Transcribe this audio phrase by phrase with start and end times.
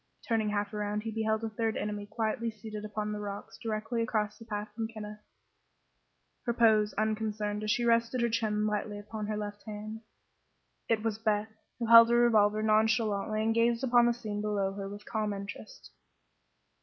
[0.27, 4.35] Turning half around he beheld a third enemy quietly seated upon the rocks directly across
[4.39, 5.19] the path from Kenneth,
[6.47, 10.01] her pose unconcerned as she rested her chin lightly upon her left hand.
[10.89, 14.89] It was Beth, who held her revolver nonchalantly and gazed upon the scene below her
[14.89, 15.91] with calm interest.